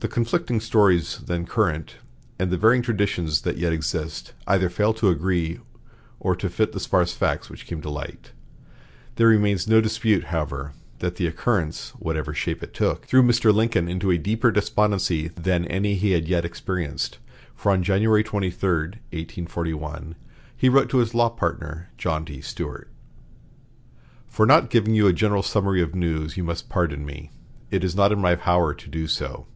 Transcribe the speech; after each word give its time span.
The 0.00 0.08
conflicting 0.14 0.60
stories 0.60 1.20
then 1.24 1.46
current, 1.46 1.96
and 2.38 2.50
the 2.50 2.58
varying 2.58 2.82
traditions 2.82 3.40
that 3.40 3.56
yet 3.56 3.72
exist, 3.72 4.34
either 4.46 4.68
fail 4.68 4.92
to 4.92 5.08
agree 5.08 5.60
or 6.20 6.36
to 6.36 6.50
fit 6.50 6.72
the 6.72 6.78
sparse 6.80 7.14
facts 7.14 7.48
which 7.48 7.64
came 7.66 7.80
to 7.80 7.88
light. 7.88 8.32
There 9.16 9.26
remains 9.28 9.66
no 9.66 9.80
dispute, 9.80 10.24
however, 10.24 10.72
that 10.98 11.16
the 11.16 11.26
occurrence, 11.26 11.94
whatever 11.98 12.34
shape 12.34 12.62
it 12.62 12.74
took, 12.74 13.06
threw 13.06 13.22
Mr. 13.22 13.50
Lincoln 13.50 13.88
into 13.88 14.10
a 14.10 14.18
deeper 14.18 14.50
despondency 14.50 15.28
than 15.36 15.64
any 15.64 15.94
he 15.94 16.10
had 16.10 16.28
yet 16.28 16.44
experienced, 16.44 17.16
for 17.54 17.72
on 17.72 17.82
January 17.82 18.22
23, 18.22 18.70
1841, 18.78 20.16
he 20.54 20.68
wrote 20.68 20.90
to 20.90 20.98
his 20.98 21.14
law 21.14 21.30
partner, 21.30 21.88
John 21.96 22.26
T. 22.26 22.42
Stuart: 22.42 22.90
"For 24.28 24.44
not 24.44 24.68
giving 24.68 24.94
you 24.94 25.06
a 25.06 25.14
general 25.14 25.42
summary 25.42 25.80
of 25.80 25.94
news 25.94 26.36
you 26.36 26.44
must 26.44 26.68
pardon 26.68 27.06
me; 27.06 27.30
it 27.70 27.82
is 27.82 27.96
not 27.96 28.12
in 28.12 28.18
my 28.18 28.34
power 28.36 28.74
to 28.74 28.88
do 28.90 29.06
so. 29.06 29.46